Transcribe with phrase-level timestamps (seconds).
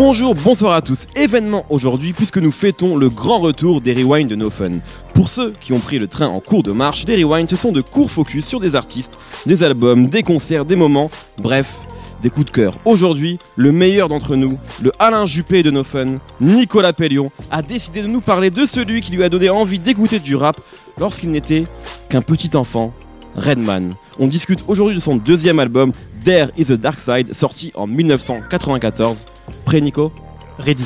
[0.00, 1.08] Bonjour, bonsoir à tous.
[1.16, 4.74] Événement aujourd'hui puisque nous fêtons le grand retour des Rewind de No Fun.
[5.12, 7.72] Pour ceux qui ont pris le train en cours de marche, les Rewind ce sont
[7.72, 11.74] de courts focus sur des artistes, des albums, des concerts, des moments, bref,
[12.22, 12.78] des coups de cœur.
[12.84, 18.00] Aujourd'hui, le meilleur d'entre nous, le Alain Juppé de No Fun, Nicolas Pellion, a décidé
[18.00, 20.60] de nous parler de celui qui lui a donné envie d'écouter du rap
[21.00, 21.64] lorsqu'il n'était
[22.08, 22.94] qu'un petit enfant,
[23.34, 23.94] Redman.
[24.20, 25.92] On discute aujourd'hui de son deuxième album,
[26.24, 29.16] There is a Dark Side, sorti en 1994.
[29.64, 30.12] Prêt Nico?
[30.58, 30.84] Ready.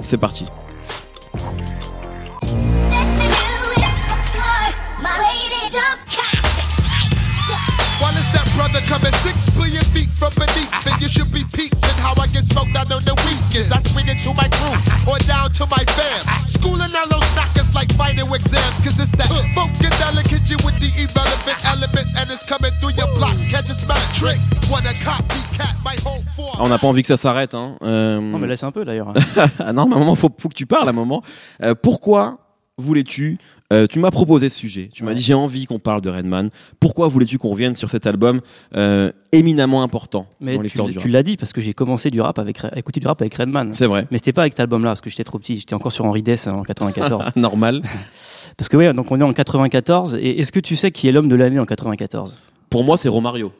[0.00, 0.44] C'est parti.
[8.88, 12.76] Coming six billion feet from beneath, then you should be peeping how I get smoked
[12.76, 13.72] out on the weekends.
[13.72, 14.78] I swing it to my crew
[15.10, 16.22] or down to my fam.
[16.46, 18.45] Schooling all those knockers like final exams,
[26.58, 27.54] Ah, on n'a pas envie que ça s'arrête.
[27.54, 27.76] Hein.
[27.82, 29.12] Euh, Non, mais laisse un peu d'ailleurs.
[29.58, 31.22] ah non, mais à un moment, faut, faut que tu parles à un moment.
[31.62, 32.38] Euh, pourquoi
[32.78, 33.38] voulais-tu
[33.72, 34.88] euh, Tu m'as proposé ce sujet.
[34.92, 36.48] Tu m'as dit j'ai envie qu'on parle de Redman.
[36.80, 38.40] Pourquoi voulais-tu qu'on revienne sur cet album
[38.74, 41.08] euh, éminemment important Mais dans tu, l'histoire du tu rap?
[41.08, 43.72] l'as dit parce que j'ai commencé du rap avec, à écouter du rap avec Redman.
[43.74, 44.06] C'est vrai.
[44.10, 45.58] Mais c'était pas avec cet album-là parce que j'étais trop petit.
[45.58, 47.32] J'étais encore sur Henri Dess en 94.
[47.36, 47.82] Normal.
[48.56, 50.14] parce que ouais, donc on est en 94.
[50.20, 52.38] Et est-ce que tu sais qui est l'homme de l'année en 94
[52.70, 53.52] Pour moi, c'est Romario.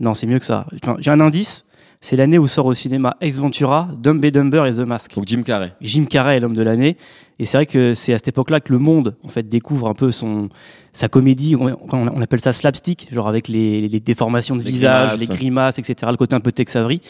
[0.00, 0.66] Non, c'est mieux que ça.
[0.82, 1.64] Enfin, J'ai un indice.
[2.02, 5.14] C'est l'année où sort au cinéma Ex Ventura, Dumb and Dumber et The Mask.
[5.16, 5.68] Donc Jim Carrey.
[5.82, 6.96] Jim Carrey est l'homme de l'année.
[7.38, 9.92] Et c'est vrai que c'est à cette époque-là que le monde, en fait, découvre un
[9.92, 10.48] peu son,
[10.94, 11.56] sa comédie.
[11.56, 15.20] On, appelle ça slapstick, genre avec les, les déformations de Les visage, grimaces.
[15.20, 16.10] les grimaces, etc.
[16.10, 17.02] Le côté un peu Tex Avery.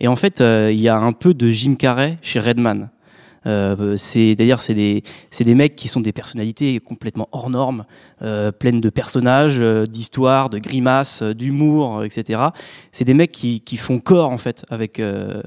[0.00, 2.88] Et en fait, euh, il y a un peu de Jim Carrey chez Redman.
[3.46, 5.02] Euh, c'est d'ailleurs c'est des
[5.40, 7.84] des mecs qui sont des personnalités complètement hors normes,
[8.22, 12.40] euh, pleines de personnages, euh, d'histoires, de grimaces, euh, d'humour, etc.
[12.92, 15.00] C'est des mecs qui, qui font corps en fait avec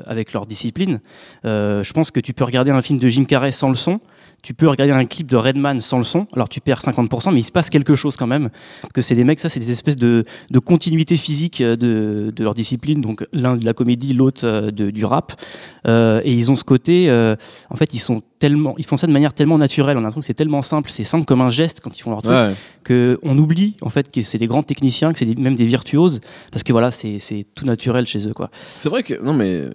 [0.05, 1.01] avec leur discipline.
[1.43, 3.99] Je pense que tu peux regarder un film de Jim Carrey sans le son.
[4.43, 7.41] Tu peux regarder un clip de Redman sans le son, alors tu perds 50%, mais
[7.41, 8.49] il se passe quelque chose quand même.
[8.91, 12.55] Que c'est des mecs, ça, c'est des espèces de, de continuité physique de, de leur
[12.55, 13.01] discipline.
[13.01, 15.33] Donc l'un de la comédie, l'autre du rap.
[15.85, 17.35] Et ils ont ce côté, euh,
[17.69, 19.95] en fait, ils sont tellement, ils font ça de manière tellement naturelle.
[19.97, 22.11] On a l'impression que c'est tellement simple, c'est simple comme un geste quand ils font
[22.11, 22.53] leur truc Ouais.
[22.83, 26.19] que on oublie en fait que c'est des grands techniciens, que c'est même des virtuoses,
[26.51, 27.19] parce que voilà, c'est
[27.55, 28.49] tout naturel chez eux quoi.
[28.69, 29.65] C'est vrai que non mais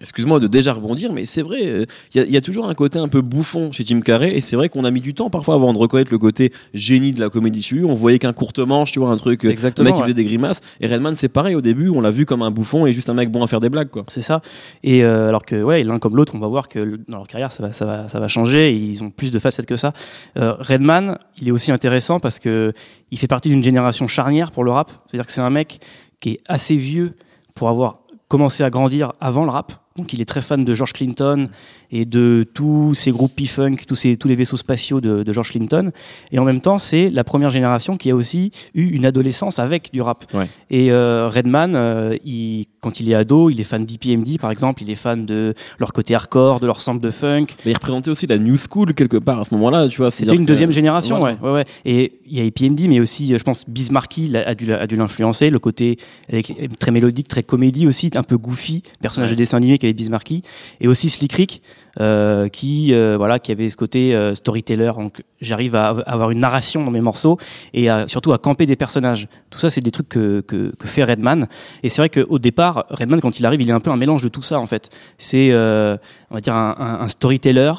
[0.00, 1.84] excuse-moi de déjà rebondir, mais c'est vrai, euh,
[2.14, 4.36] il y, a- il y a toujours un côté un peu bouffon chez Jim Carrey,
[4.36, 7.12] et c'est vrai qu'on a mis du temps parfois avant de reconnaître le côté génie
[7.12, 7.84] de la comédie chez lui.
[7.84, 10.14] On voyait qu'un courte manche, tu vois, un truc, euh, Exactement, un mec qui faisait
[10.14, 10.60] des grimaces.
[10.80, 13.14] Et Redman, c'est pareil au début, on l'a vu comme un bouffon et juste un
[13.14, 14.04] mec bon à faire des blagues, quoi.
[14.08, 14.42] C'est ça.
[14.82, 17.52] Et euh, alors que ouais, l'un comme l'autre, on va voir que dans leur carrière,
[17.56, 18.70] ça va, ça va, ça va changer.
[18.70, 19.92] Et ils ont plus de facettes que ça.
[20.36, 22.72] Euh, Redman, il est aussi intéressant parce que
[23.10, 24.90] il fait partie d'une génération charnière pour le rap.
[25.06, 25.80] C'est-à-dire que c'est un mec
[26.20, 27.16] qui est assez vieux
[27.54, 29.72] pour avoir commencé à grandir avant le rap.
[29.96, 31.48] Donc il est très fan de George Clinton
[31.90, 35.50] et de tous ces groupes P-Funk, tous, ces, tous les vaisseaux spatiaux de, de George
[35.50, 35.90] Clinton.
[36.32, 39.90] Et en même temps, c'est la première génération qui a aussi eu une adolescence avec
[39.92, 40.24] du rap.
[40.34, 40.48] Ouais.
[40.70, 44.82] Et euh, Redman, euh, il, quand il est ado, il est fan d'EPMD par exemple,
[44.82, 47.46] il est fan de leur côté hardcore, de leur sample de funk.
[47.64, 50.10] Mais il représentait aussi la new school quelque part à ce moment-là, tu vois.
[50.10, 51.36] C'était une que- deuxième génération, Voilà.
[51.36, 51.64] ouais, ouais, ouais.
[51.84, 55.50] Et il y a EPMD, mais aussi, je pense, Bismarcky a dû, a dû l'influencer.
[55.50, 55.96] Le côté
[56.28, 60.42] avec, très mélodique, très comédie aussi, un peu goofy, personnage de dessin animé qu'avait Bismarcky.
[60.80, 61.62] Et aussi Slick Rick,
[62.00, 64.92] euh, qui, euh, voilà, qui avait ce côté euh, storyteller.
[64.98, 67.38] Donc, j'arrive à av- avoir une narration dans mes morceaux
[67.72, 69.28] et à- surtout à camper des personnages.
[69.50, 71.46] Tout ça, c'est des trucs que, que, que fait Redman.
[71.82, 74.22] Et c'est vrai qu'au départ, Redman, quand il arrive, il est un peu un mélange
[74.22, 74.90] de tout ça, en fait.
[75.16, 77.72] C'est, on va dire, un, un- un storyteller.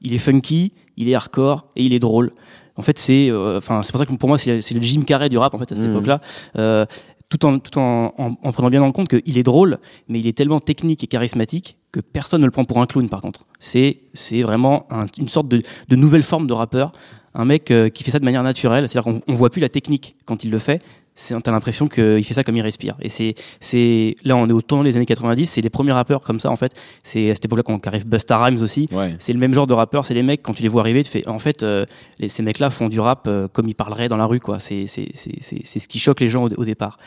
[0.00, 2.30] Il est funky, il est hardcore et il est drôle.
[2.76, 5.36] En fait, c'est, enfin, c'est pour ça que pour moi, c'est le Jim Carrey du
[5.36, 5.90] rap en fait à cette Mhm.
[5.90, 6.20] époque-là.
[6.56, 6.86] Euh,
[7.28, 9.78] tout en, tout en, en, en prenant bien en compte qu'il est drôle,
[10.08, 13.08] mais il est tellement technique et charismatique que personne ne le prend pour un clown.
[13.08, 13.98] Par contre, c'est
[14.42, 16.92] vraiment un- une sorte de, de nouvelle forme de rappeur,
[17.34, 18.88] un mec euh, qui fait ça de manière naturelle.
[18.88, 20.82] C'est-à-dire qu'on on voit plus la technique quand il le fait.
[21.20, 22.94] C'est t'as l'impression qu'il fait ça comme il respire.
[23.02, 25.46] Et c'est c'est là on est au tournant des années 90.
[25.46, 26.72] C'est les premiers rappeurs comme ça en fait.
[27.02, 28.88] C'est à cette époque-là qu'on qu'arrive Busta Rhymes aussi.
[28.92, 29.16] Ouais.
[29.18, 31.10] C'est le même genre de rappeur, c'est les mecs quand tu les vois arriver, tu
[31.10, 31.86] fais en fait euh,
[32.20, 34.60] les, ces mecs-là font du rap euh, comme ils parleraient dans la rue quoi.
[34.60, 36.98] C'est c'est c'est c'est c'est ce qui choque les gens au, au départ.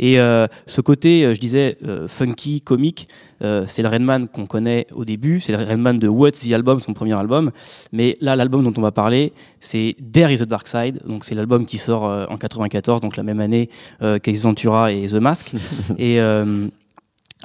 [0.00, 1.78] Et euh, ce côté, je disais
[2.08, 3.06] funky, comique,
[3.42, 6.80] euh, c'est le Redman qu'on connaît au début, c'est le Redman de What's the Album,
[6.80, 7.50] son premier album.
[7.92, 11.00] Mais là, l'album dont on va parler, c'est There is a Dark Side.
[11.06, 13.68] Donc c'est l'album qui sort euh, en 94, donc la même année
[14.02, 15.52] euh, qu'Ace Ventura et The Mask.
[15.98, 16.20] et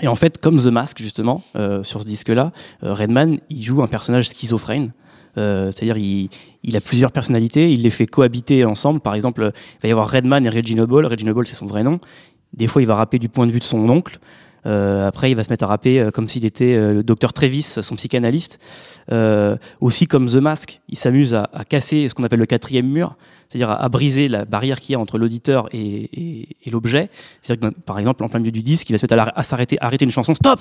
[0.01, 2.51] et en fait, comme The Mask, justement, euh, sur ce disque-là,
[2.83, 4.91] euh, Redman, il joue un personnage schizophrène.
[5.37, 6.29] Euh, C'est-à-dire, il,
[6.63, 8.99] il a plusieurs personnalités, il les fait cohabiter ensemble.
[8.99, 11.05] Par exemple, il va y avoir Redman et Reggie Noble.
[11.05, 11.99] Reggie Noble, c'est son vrai nom.
[12.53, 14.19] Des fois, il va rapper du point de vue de son oncle.
[14.67, 17.33] Euh, après, il va se mettre à rapper euh, comme s'il était euh, le docteur
[17.33, 18.59] Travis, son psychanalyste.
[19.79, 23.15] Aussi comme The Mask, il s'amuse à, à casser ce qu'on appelle le quatrième mur,
[23.49, 27.09] c'est-à-dire à, à briser la barrière qu'il y a entre l'auditeur et, et, et l'objet.
[27.41, 29.77] C'est-à-dire que, par exemple, en plein milieu du disque, il va se mettre à, s'arrêter,
[29.81, 30.33] arrêter une chanson.
[30.33, 30.59] Stop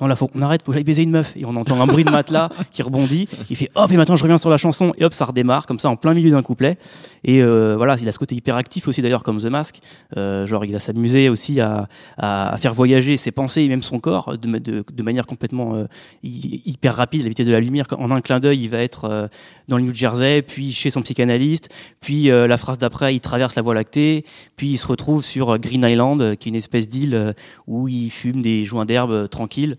[0.00, 1.36] Non, là, faut, on arrête, faut que j'aille baiser une meuf.
[1.36, 3.28] Et on entend un bruit de matelas qui rebondit.
[3.48, 4.92] Il fait hop, et maintenant je reviens sur la chanson.
[4.98, 6.78] Et hop, ça redémarre, comme ça, en plein milieu d'un couplet.
[7.24, 9.80] Et euh, voilà, il a ce côté hyperactif aussi, d'ailleurs, comme The Mask.
[10.16, 14.00] Euh, genre, il va s'amuser aussi à, à faire voyager ses pensées et même son
[14.00, 15.86] corps de, de, manière complètement euh,
[16.22, 17.86] hy- hyper rapide, la vitesse de la lumière.
[17.96, 19.28] En un clin d'œil, il va être euh,
[19.66, 21.70] dans le New Jersey, puis chez son psychanalyste,
[22.00, 24.26] puis euh, la phrase d'après, il traverse la Voie lactée,
[24.56, 27.34] puis il se retrouve sur Green Island, qui est une espèce d'île
[27.66, 29.76] où il fume des joints d'herbe tranquilles.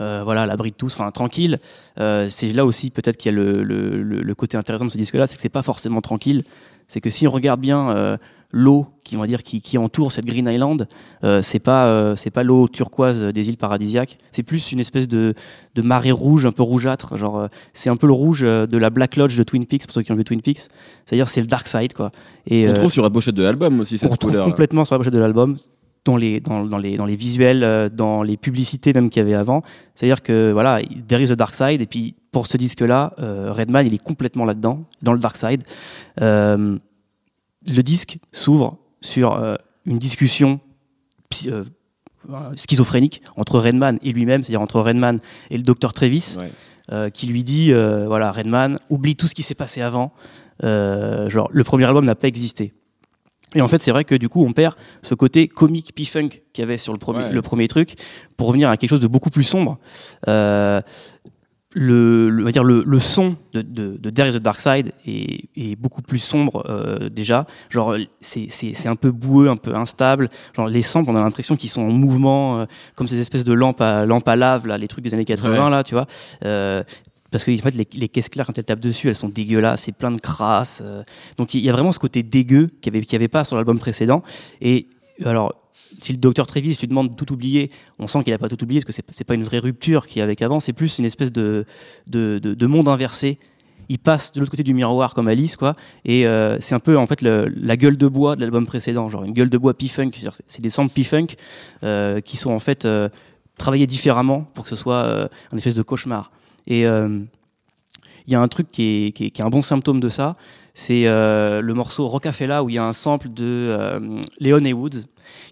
[0.00, 1.58] Euh, voilà, l'abri de tous, enfin tranquille.
[1.96, 5.36] C'est là aussi peut-être qu'il y a le, le, côté intéressant de ce disque-là, c'est
[5.36, 6.44] que c'est pas forcément tranquille.
[6.86, 8.16] C'est que si on regarde bien
[8.52, 10.88] l'eau qui on va dire qui, qui entoure cette Green Island,
[11.22, 14.16] euh, c'est pas euh, c'est pas l'eau turquoise des îles paradisiaques.
[14.32, 15.34] C'est plus une espèce de,
[15.74, 17.16] de marée rouge, un peu rougeâtre.
[17.16, 19.84] Genre euh, c'est un peu le rouge euh, de la Black Lodge de Twin Peaks
[19.86, 20.68] pour ceux qui ont vu Twin Peaks.
[21.04, 22.10] C'est-à-dire c'est le dark side quoi.
[22.46, 24.46] Et On euh, trouve sur la pochette de l'album aussi on cette retrouve couleur.
[24.46, 25.56] complètement sur la pochette de l'album
[26.04, 29.26] dans les dans, dans les dans les visuels euh, dans les publicités même qu'il y
[29.26, 29.62] avait avant
[29.94, 32.80] c'est à dire que voilà there is a dark side et puis pour ce disque
[32.80, 35.64] là Redman il est complètement là dedans dans le dark side
[36.20, 36.78] Euh,
[37.66, 39.56] le disque s'ouvre sur euh,
[39.86, 40.60] une discussion
[41.48, 41.64] euh,
[42.56, 45.18] schizophrénique entre Redman et lui-même c'est-à-dire entre Redman
[45.50, 46.50] et le docteur Travis Ouais.
[46.92, 50.12] euh, qui lui dit voilà Redman oublie tout ce qui s'est passé avant
[50.62, 52.72] genre le premier album n'a pas existé
[53.54, 56.62] et en fait c'est vrai que du coup on perd ce côté comique p-funk qu'il
[56.62, 57.32] y avait sur le premier Ouais.
[57.32, 57.94] le premier truc
[58.36, 59.78] pour revenir à quelque chose de beaucoup plus sombre
[60.28, 60.80] euh,
[61.74, 64.58] le, le, on va dire le, le son de, de, de There is a Dark
[64.58, 67.46] Side est, est beaucoup plus sombre euh, déjà.
[67.68, 70.30] Genre c'est, c'est, c'est un peu boueux, un peu instable.
[70.56, 72.66] Genre les samples, on a l'impression qu'ils sont en mouvement, euh,
[72.96, 75.64] comme ces espèces de lampes à, lampes à lave là, les trucs des années 80
[75.64, 75.70] Ouais.
[75.70, 76.06] là, tu vois.
[76.44, 76.82] Euh,
[77.30, 79.82] parce que en fait les, les caisses claires quand elles tapent dessus, elles sont dégueulasses,
[79.82, 80.80] c'est plein de crasse.
[80.82, 81.02] euh.
[81.36, 83.78] donc il y a vraiment ce côté dégueu qu'il n'y avait, avait pas sur l'album
[83.78, 84.22] précédent.
[84.62, 84.88] Et
[85.22, 85.54] alors
[86.00, 88.62] si le docteur Trévis tu demandes de tout oublier, on sent qu'il a pas tout
[88.62, 90.98] oublié parce que c'est, pas une vraie rupture qu'il y a avec avant, c'est plus
[90.98, 91.64] une espèce de,
[92.06, 93.38] de, de, de monde inversé.
[93.88, 95.74] Il passe de l'autre côté du miroir comme Alice, quoi.
[96.04, 99.24] Et euh, c'est un peu en fait la gueule de bois de l'album précédent, genre
[99.24, 100.10] une gueule de bois P-funk.
[100.46, 101.28] C'est- des samples P-funk
[101.84, 103.08] euh, qui sont en fait euh,
[103.56, 106.30] travaillés différemment pour que ce soit un espèce de cauchemar.
[106.66, 110.10] Et il y a un truc qui qui est, qui est un bon symptôme de
[110.10, 110.36] ça,
[110.80, 113.98] c'est euh, le morceau Rocafella où il y a un sample de euh,
[114.40, 115.02] Leon et Woods,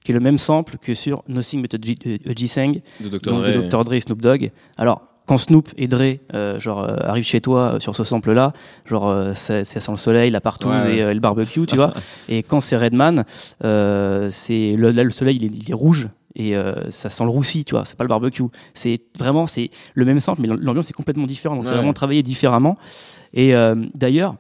[0.05, 3.19] qui est le même sample que sur Nothing But a G- a G-Sang, De Dr.
[3.33, 3.53] donc Dre.
[3.63, 3.83] de Dr.
[3.85, 4.53] Dre et Snoop Dogg.
[4.77, 8.53] Alors, quand Snoop et Dre euh, genre, euh, arrivent chez toi euh, sur ce sample-là,
[8.85, 10.97] genre euh, ça, ça sent le soleil, la partouze Ouais, ouais.
[10.99, 11.93] et, euh, le barbecue, tu vois.
[12.29, 13.25] Et quand c'est Redman,
[13.65, 17.25] euh, c'est le, là le soleil il est, il est rouge et euh, ça sent
[17.25, 17.85] le roussi, tu vois.
[17.85, 18.45] C'est pas le barbecue.
[18.75, 21.57] C'est vraiment c'est le même sample, mais l'ambiance est complètement différente.
[21.59, 22.77] Donc c'est vraiment travaillé différemment.
[23.35, 24.37] Et euh, d'ailleurs.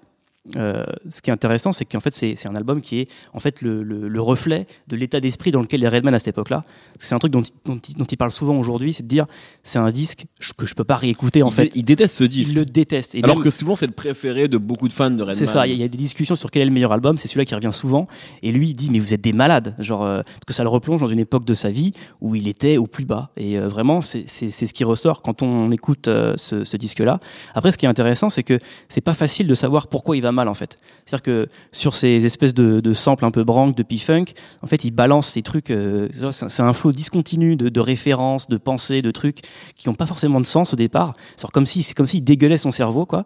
[0.56, 3.62] Euh, ce qui est intéressant, c'est qu'en fait, c'est un album qui est en fait
[3.62, 6.64] le, le- le reflet de l'état d'esprit dans lequel est Redman à cette époque-là.
[7.00, 9.26] C'est un truc dont, il- dont, dont il parle souvent aujourd'hui, c'est de dire
[9.64, 10.24] c'est un disque
[10.56, 11.70] que je peux pas réécouter en il, fait.
[11.74, 12.50] il déteste ce disque.
[12.50, 13.14] Il le déteste.
[13.14, 15.32] Et Alors même- que souvent c'est le préféré de beaucoup de fans de Redman.
[15.36, 16.92] c'est ça, il y, a- il y a des discussions sur quel est le meilleur
[16.92, 18.06] album, c'est celui-là qui revient souvent.
[18.42, 20.68] Et lui, il dit, mais vous êtes des malades, genre, euh, parce que ça le
[20.68, 23.30] replonge dans une époque de sa vie où il était au plus bas.
[23.36, 27.18] Et euh, vraiment, c'est ce qui ressort quand on écoute ce, ce disque-là.
[27.54, 30.32] Après, ce qui est intéressant, c'est que c'est pas facile de savoir pourquoi il va
[30.36, 30.78] mal, en fait.
[31.04, 34.26] C'est-à-dire que sur ces espèces de, samples un peu branques, de P-Funk,
[34.62, 39.02] en fait, il balance ces trucs, euh, c'est un flot discontinu de, références, de pensées,
[39.02, 39.40] de trucs
[39.76, 41.14] qui n'ont pas forcément de sens au départ.
[41.36, 43.24] C'est comme si, c'est comme s'il dégueulait son cerveau, quoi.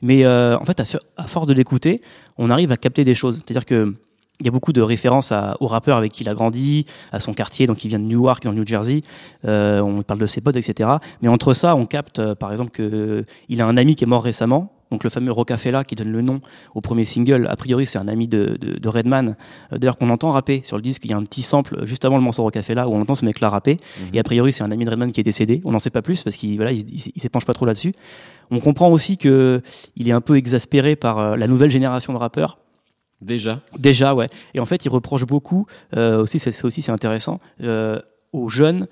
[0.00, 0.80] Mais euh, en fait,
[1.16, 2.00] à, force de l'écouter,
[2.38, 3.42] on arrive à capter des choses.
[3.44, 3.94] C'est-à-dire que
[4.40, 7.20] il y a beaucoup de références à, au rappeur avec qui il a grandi, à
[7.20, 9.02] son quartier, donc il vient de Newark, dans le New Jersey.
[9.44, 10.90] Euh, on parle de ses potes, etc.
[11.20, 14.24] Mais entre ça, on capte, par exemple, que il a un ami qui est mort
[14.24, 14.72] récemment.
[14.92, 16.40] Donc le fameux Rocafella qui donne le nom
[16.74, 19.36] au premier single, a priori c'est un ami de, de, de Redman.
[19.72, 22.04] Euh, D'ailleurs qu'on entend rapper sur le disque, il y a un petit sample juste
[22.04, 23.78] avant le morceau Rocafella où on entend ce mec-là rapper.
[24.12, 25.60] Et a priori c'est un ami de Redman qui est décédé.
[25.64, 27.94] On n'en sait pas plus parce qu'il voilà, il, il, il s'épanche pas trop là-dessus.
[28.50, 29.62] On comprend aussi que
[29.96, 32.58] il est un peu exaspéré par euh, la nouvelle génération de rappeurs.
[33.22, 33.60] Déjà.
[33.78, 34.28] Déjà, ouais.
[34.52, 37.98] Et en fait, il reproche beaucoup, euh, aussi, c'est aussi c'est intéressant, euh,
[38.32, 38.88] aux jeunes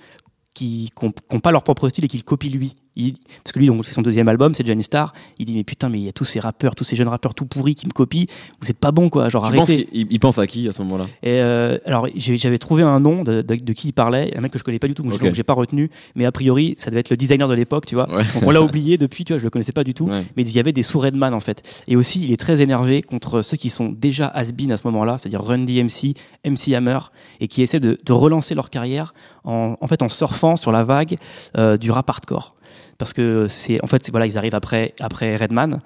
[0.54, 2.76] qui n'ont pas leur propre style et qui le copient lui.
[3.00, 5.12] Il, parce que lui, donc, c'est son deuxième album, c'est Johnny Star.
[5.38, 7.34] Il dit mais putain, mais il y a tous ces rappeurs, tous ces jeunes rappeurs
[7.34, 8.24] tout pourris qui me copient.
[8.60, 9.88] Vous êtes pas bon quoi, genre Tu arrêtez.
[9.92, 11.06] il pense à qui à ce moment-là?
[11.26, 14.58] Euh, alors j'avais trouvé un nom de, de- de qui il parlait, un mec que
[14.58, 15.22] je connais pas du tout, donc Ok.
[15.22, 15.90] donc j'ai pas retenu.
[16.14, 18.08] Mais a priori, ça devait être le designer de l'époque, tu vois.
[18.12, 18.22] Ouais.
[18.34, 20.06] Donc on l'a oublié depuis, tu vois, je le connaissais pas du tout.
[20.06, 20.24] Ouais.
[20.36, 21.62] Mais il y avait des sous Redman en fait.
[21.88, 25.16] Et aussi, il est très énervé contre ceux qui sont déjà has-been à ce moment-là,
[25.18, 26.14] c'est-à-dire Run DMC,
[26.44, 26.98] MC Hammer,
[27.40, 29.14] et qui essaient de, de relancer leur carrière
[29.44, 31.16] en, en fait en surfant sur la vague
[31.56, 32.54] euh, du rap hardcore.
[32.98, 35.80] Parce que c'est en fait voilà ils arrivent après après Redman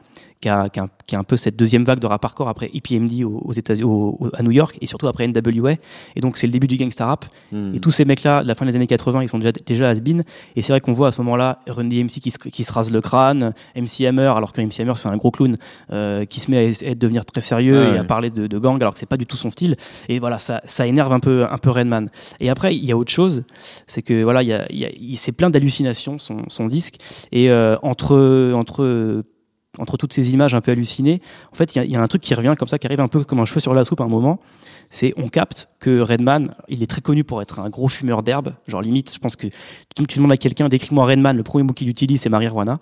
[0.45, 2.69] qui a, qui, a, qui a un peu cette deuxième vague de rap hardcore après
[2.75, 5.73] EPMD aux, aux États au- au- à New York et surtout après NWA
[6.17, 7.75] et donc c'est le début du gangsta rap Hmm.
[7.75, 10.23] et tous ces mecs-là, de la fin des années 80, ils sont déjà, déjà has-been.
[10.57, 12.91] Et c'est vrai qu'on voit à ce moment-là Run DMC qui se, qui se rase
[12.93, 15.57] le crâne, MC Hammer, alors que MC Hammer c'est un gros clown,
[15.93, 18.77] euh, qui se met à, à devenir très sérieux et à parler de, de gang,
[18.83, 19.77] alors que c'est pas du tout son style.
[20.09, 22.09] Et voilà, ça, ça énerve un peu, un peu Redman.
[22.41, 23.45] Et après, il y a autre chose,
[23.87, 26.97] c'est que voilà, il y a, il y c'est plein d'hallucinations son, son disque.
[27.33, 29.23] Et euh, entre, entre
[29.79, 31.21] entre toutes ces images un peu hallucinées,
[31.53, 33.25] en fait, il y a- un truc qui revient comme ça, qui arrive un peu
[33.25, 34.41] comme un cheveu sur la soupe à un moment.
[34.91, 38.53] C'est, on capte que Redman, il est très connu pour être un gros fumeur d'herbe.
[38.69, 39.47] Genre, limite, je pense que
[39.97, 42.79] tu, tu demandes à quelqu'un, décris-moi Redman, le premier mot qu'il utilise, c'est marijuana.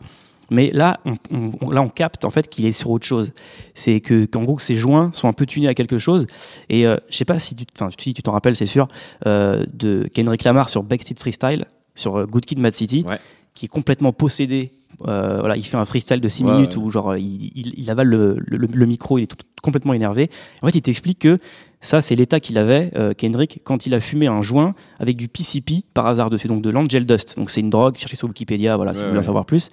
[0.50, 3.32] Mais là, on, là, on capte en fait qu'il est sur autre chose.
[3.74, 6.26] C'est que qu'en gros, ses joints sont un peu tunés à quelque chose.
[6.68, 8.88] Et euh, je sais pas si tu t'en rappelles, c'est sûr,
[9.26, 13.18] euh, de Kendrick Lamar sur Backseat Freestyle, sur euh, Good Kid, Mad City, Ouais.
[13.54, 14.72] Qui est complètement possédé.
[15.08, 16.82] Euh, voilà, il fait un freestyle de 6 Ouais, minutes ouais.
[16.82, 20.30] où genre il, il, il avale le, le- le micro, il est tout- complètement énervé.
[20.60, 21.38] En fait, il t'explique que
[21.80, 25.26] ça, c'est l'état qu'il avait, euh, Kendrick, quand il a fumé un joint avec du
[25.28, 27.36] PCP par hasard dessus, donc de l'angel dust.
[27.36, 29.70] Donc c'est une drogue, cherchez sur Wikipédia, voilà, si vous voulez en savoir plus.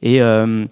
[0.00, 0.64] Et euh,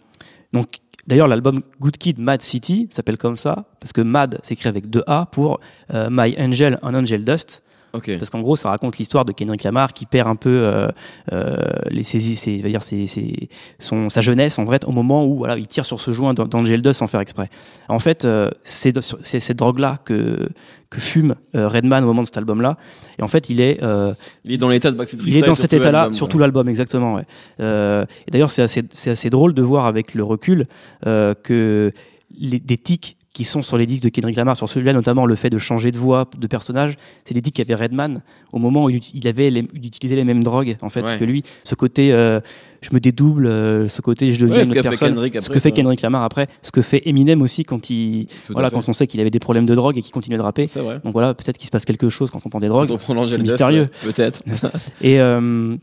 [0.54, 4.88] donc, d'ailleurs, l'album Good Kid, Mad City s'appelle comme ça, parce que Mad s'écrit avec
[4.88, 5.60] deux A pour
[5.92, 7.62] euh, My Angel, un Angel Dust.
[7.92, 8.10] Ok.
[8.18, 10.88] Parce qu'en gros, ça raconte l'histoire de Kendrick Lamar qui perd un peu euh,
[11.32, 11.56] euh,
[11.90, 15.56] les, ses, ses- dire, ses- ses- son, sa jeunesse en vrai au moment où voilà,
[15.56, 17.50] il tire sur ce joint dans, dans le gel dust sans faire exprès.
[17.88, 18.92] En fait, euh, c'est
[19.22, 20.48] cette drogue-là que,
[20.90, 22.76] que fume euh, Redman au moment de cet album-là.
[23.18, 24.14] Et en fait, il est, euh,
[24.44, 27.14] Il est dans l'état de Backstreet il est dans cet état-là, sur tout l'album, exactement.
[27.14, 27.24] Ouais.
[27.60, 30.66] Euh, et d'ailleurs, c'est assez, c'est assez drôle de voir avec le recul
[31.06, 31.92] euh, que
[32.38, 35.36] les, des tics qui sont sur les disques de Kendrick Lamar, sur celui-là notamment le
[35.36, 38.90] fait de changer de voix, de personnage, c'est des tics qu'avait Redman au moment où
[38.90, 41.16] il, avait les, il utilisait les mêmes drogues en fait Ouais.
[41.16, 41.44] que lui.
[41.62, 42.40] Ce côté, euh,
[42.80, 45.30] je me dédouble, euh, ce côté, je deviens Ouais, une autre personne.
[45.40, 45.70] Ce que fait.
[45.70, 49.06] Kendrick Lamar après, ce que fait Eminem aussi quand il, Tout voilà, quand on sait
[49.06, 50.66] qu'il avait des problèmes de drogue et qu'il continuait de rapper.
[51.04, 52.90] Donc voilà, peut-être qu'il se passe quelque chose quand on prend des drogues.
[53.28, 53.82] C'est mystérieux.
[54.04, 54.42] ouais, Peut-être.
[55.00, 55.76] Et euh,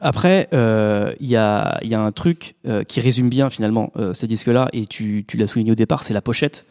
[0.00, 4.14] après, euh, il y, a, y a un truc euh, qui résume bien finalement euh,
[4.14, 6.64] ce disque-là, et tu, tu l'as souligné au départ, c'est la pochette.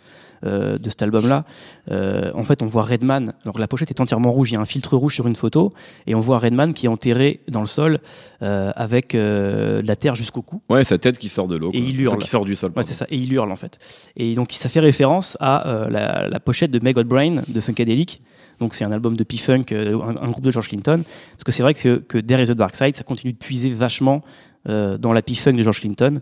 [0.43, 1.45] Euh, de cet album-là,
[1.91, 3.33] Euh, en fait, on voit Redman.
[3.43, 5.35] Alors que la pochette est entièrement rouge, il y a un filtre rouge sur une
[5.35, 5.73] photo,
[6.05, 7.99] et on voit Redman qui est enterré dans le sol
[8.43, 10.61] euh, avec de la terre jusqu'au cou.
[10.69, 11.71] Ouais, sa tête qui sort de l'eau.
[11.73, 12.15] Et il hurle.
[12.15, 12.71] Enfin, qui sort du sol.
[12.75, 13.05] Ouais, c'est ça.
[13.09, 13.79] Et il hurle en fait.
[14.15, 18.21] Et donc ça fait référence à la, la pochette de Meg Brain de Funkadelic.
[18.59, 21.03] Donc c'est un album de P-Funk, un, un groupe de George Clinton.
[21.31, 23.71] Parce que c'est vrai que, que There is the Dark Side, ça continue de puiser
[23.71, 24.21] vachement
[24.67, 26.19] euh, dans la P-Funk de George Clinton.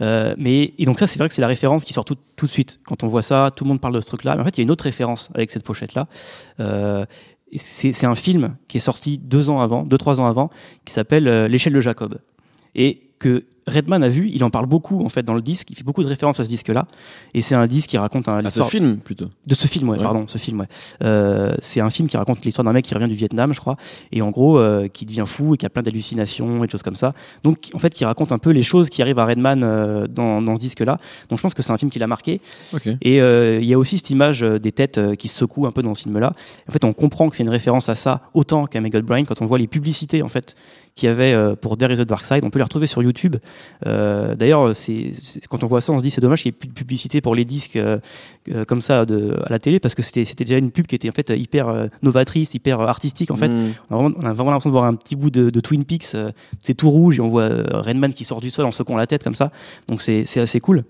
[0.00, 2.46] Euh, mais et donc ça c'est vrai que c'est la référence qui sort tout, tout
[2.46, 2.80] de suite.
[2.84, 4.58] Quand on voit ça tout le monde parle de ce truc là mais en fait
[4.58, 6.08] il y a une autre référence avec cette pochette là
[6.58, 7.04] euh,
[7.56, 10.50] c'est un film qui est sorti deux ans avant deux trois ans avant
[10.84, 12.18] qui s'appelle euh, l'échelle de Jacob.
[12.74, 15.76] Et que Redman a vu, il en parle beaucoup en fait dans le disque, il
[15.76, 16.86] fait beaucoup de références à ce disque-là,
[17.32, 19.26] et c'est un disque qui raconte un, À ce film, plutôt.
[19.46, 20.02] de ce film, ouais, Ouais.
[20.02, 20.66] pardon, ce film, ouais.
[21.02, 23.76] Euh, c'est un film qui raconte l'histoire d'un mec qui revient du Vietnam, je crois,
[24.12, 26.82] et en gros euh, qui devient fou et qui a plein d'hallucinations et de choses
[26.82, 27.12] comme ça.
[27.42, 30.42] Donc en fait, qui raconte un peu les choses qui arrivent à Redman euh, dans,
[30.42, 30.96] dans ce disque-là.
[31.30, 32.40] Donc je pense que c'est un film qui l'a marqué.
[33.02, 35.94] Et il y a aussi cette image des têtes qui se secouent un peu dans
[35.94, 36.32] ce film-là.
[36.68, 39.40] En fait, on comprend que c'est une référence à ça autant qu'à Megal Brain quand
[39.42, 40.54] on voit les publicités en fait
[40.94, 42.40] qu'il y avait pour There is a Dark Side.
[42.44, 43.36] On peut les retrouver sur YouTube.
[43.86, 45.12] Euh, D'ailleurs, c'est
[45.48, 47.20] quand on voit ça, on se dit c'est dommage qu'il n'y ait plus de publicité
[47.20, 47.98] pour les disques euh,
[48.50, 51.08] euh, comme ça de, à la télé parce que c'était déjà une pub qui était
[51.08, 53.48] en fait hyper novatrice, hyper artistique en fait.
[53.48, 53.74] Mm.
[53.90, 56.16] On a vraiment, l'impression de voir un petit bout de, de Twin Peaks.
[56.62, 59.24] c'est tout rouge et on voit Redman qui sort du sol en secouant la tête
[59.24, 59.50] comme ça.
[59.88, 60.84] Donc c'est assez cool.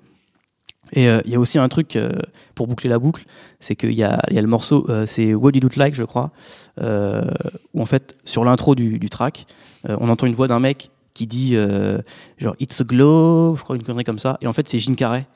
[0.92, 2.10] Et euh, il y a aussi un truc euh,
[2.54, 3.24] pour boucler la boucle,
[3.60, 6.30] c'est qu'il y y a le morceau, euh, c'est What Did It Like, je crois,
[6.78, 9.46] où en fait sur l'intro du, du track,
[9.86, 11.98] on entend une voix d'un mec qui dit euh,
[12.38, 14.94] genre It's a glow, je crois une connerie comme ça, et en fait c'est Jim
[14.94, 15.26] Carrey.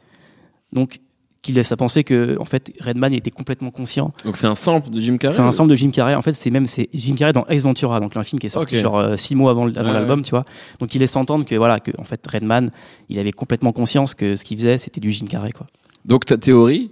[0.73, 1.01] Donc
[1.41, 4.91] qui laisse à penser que en fait Redman était complètement conscient Donc c'est un sample
[4.91, 6.17] de Jim Carrey c'est un ensemble de Jim Carrey.
[6.17, 8.51] En fait, c'est même c'est Jim Carrey dans Ace Ventura, donc un film qui est
[8.51, 10.43] sorti genre euh, six mois avant, l- avant Ouais, l'album, tu vois.
[10.81, 12.71] Donc il laisse entendre que voilà que en fait Redman,
[13.09, 15.67] il avait complètement conscience que ce qu'il faisait, c'était du Jim Carrey, quoi.
[16.05, 16.91] Donc ta théorie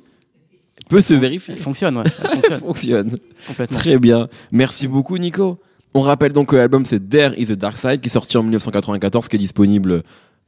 [0.89, 1.55] peut se vérifier.
[1.55, 2.05] Elle fonctionne, ouais.
[2.23, 3.19] Elle fonctionne fonctionne.
[3.49, 3.79] complètement.
[3.79, 4.29] Très bien.
[4.53, 5.59] Merci beaucoup, Nico.
[5.97, 8.43] On rappelle donc que l'album c'est There is the Dark Side qui est sorti en
[8.43, 10.03] 1994, qui est disponible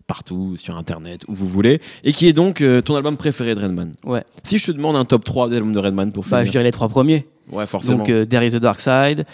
[0.07, 3.61] partout sur internet où vous voulez et qui est donc euh, ton album préféré de
[3.61, 3.93] Redman.
[4.05, 4.25] Ouais.
[4.45, 6.47] Si je te demande un top 3 des albums de Redman pour Bah, finir.
[6.47, 7.27] je dirais les trois premiers.
[7.51, 7.99] Ouais, forcément.
[7.99, 9.25] Donc, euh, There is the Dark Side.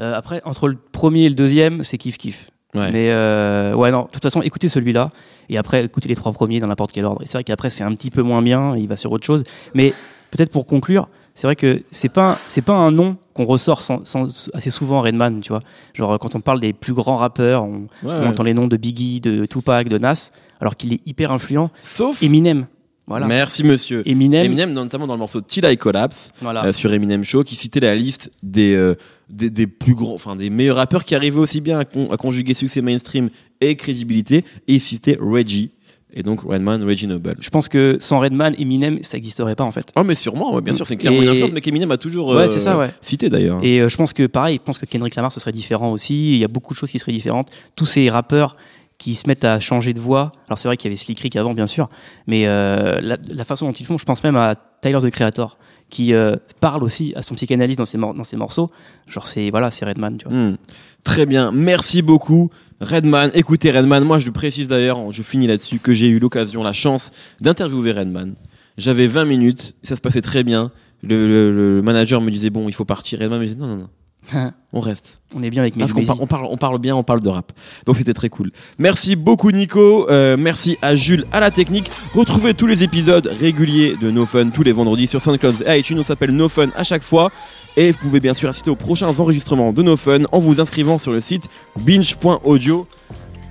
[0.00, 2.50] Euh, après, entre le premier et le deuxième, c'est kiff kiff.
[2.74, 2.90] Ouais.
[2.92, 5.08] Mais euh, ouais, non, de toute façon, écoutez celui-là.
[5.48, 7.22] Et après, écoutez les trois premiers dans n'importe quel ordre.
[7.22, 8.76] Et c'est vrai qu'après, c'est un petit peu moins bien.
[8.76, 9.42] Il va sur autre chose.
[9.74, 9.92] Mais
[10.30, 14.04] peut-être pour conclure, c'est vrai que c'est pas, c'est pas un nom qu'on ressort sans,
[14.04, 15.60] sans- assez souvent Redman, tu vois.
[15.94, 18.26] Genre, quand on parle des plus grands rappeurs, on, Ouais, on ouais.
[18.26, 21.70] entend les noms de Biggie, de Tupac, de Nas, alors qu'il est hyper influent.
[21.82, 22.22] Sauf.
[22.22, 22.66] Eminem.
[23.06, 23.26] Voilà.
[23.26, 24.02] Merci monsieur.
[24.06, 24.46] Eminem.
[24.46, 26.66] Eminem, notamment dans le morceau Till I Collapse, Voilà.
[26.66, 28.94] euh, sur Eminem Show, qui citait la liste des, euh,
[29.28, 32.16] des, des plus grands, enfin des meilleurs rappeurs qui arrivaient aussi bien à, con- à
[32.16, 33.28] conjuguer succès mainstream
[33.60, 34.44] et crédibilité.
[34.68, 35.70] Et il citait Reggie.
[36.14, 37.36] Et donc Redman, Reggie Noble.
[37.40, 39.90] Je pense que sans Redman, Eminem, ça n'existerait pas en fait.
[39.96, 42.28] Oh mais sûrement, ouais, bien sûr, c'est clairement Et- une influence, mais qu'Eminem a toujours
[42.28, 42.90] Ouais, euh, c'est ça, ouais.
[43.00, 43.60] cité d'ailleurs.
[43.62, 46.32] Et euh, je pense que pareil, je pense que Kendrick Lamar ce serait différent aussi.
[46.34, 47.50] Il y a beaucoup de choses qui seraient différentes.
[47.76, 48.56] Tous ces rappeurs
[49.02, 50.30] qui se mettent à changer de voix.
[50.48, 51.88] Alors c'est vrai qu'il y avait Slick Rick avant, bien sûr,
[52.28, 55.58] mais euh, la, la façon dont ils font, je pense même à Tyler the Creator,
[55.90, 58.70] qui euh, parle aussi à son psychanalyste dans ses, dans ses morceaux.
[59.08, 60.36] Genre c'est voilà, c'est Redman, tu vois.
[60.38, 60.56] Hmm.
[61.02, 63.30] Très bien, merci beaucoup Redman.
[63.34, 66.72] Écoutez Redman, moi je le précise d'ailleurs, je finis là-dessus, que j'ai eu l'occasion, la
[66.72, 68.34] chance d'interviewer Redman.
[68.78, 70.70] J'avais 20 minutes, ça se passait très bien.
[71.02, 73.18] Le, le- le manager me disait bon, il faut partir.
[73.18, 73.88] Redman me disait non, non, non,
[74.72, 75.18] on reste.
[75.34, 77.28] On est bien avec Parce qu'on par- on parle, on parle bien, on parle de
[77.28, 77.52] rap.
[77.86, 78.52] Donc c'était très cool.
[78.78, 81.90] Merci beaucoup Nico, euh, merci à Jules à la technique.
[82.14, 85.98] Retrouvez tous les épisodes réguliers de No Fun tous les vendredis sur SoundCloud et iTunes.
[86.00, 87.30] On s'appelle No Fun à chaque fois.
[87.76, 90.98] Et vous pouvez bien sûr assister aux prochains enregistrements de No Fun en vous inscrivant
[90.98, 91.48] sur le site
[91.80, 92.86] binge.audio.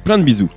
[0.03, 0.49] Plein de bisous.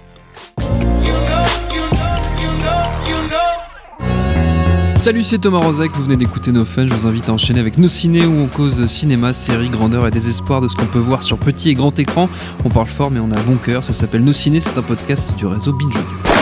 [5.04, 6.86] Salut, c'est Thomas Rozek, vous venez d'écouter nos fun.
[6.86, 10.10] Je vous invite à enchaîner avec nos ciné où on cause cinéma, série, grandeur et
[10.10, 12.30] désespoir de ce qu'on peut voir sur petit et grand écran.
[12.64, 13.84] On parle fort, mais on a bon cœur.
[13.84, 16.33] Ça s'appelle Nos ciné, c'est un podcast du réseau Binge.